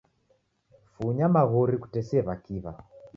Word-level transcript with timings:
Funya 0.93 1.25
maghuri 1.35 1.75
kutesie 1.81 2.19
w'akiw'a 2.27 2.71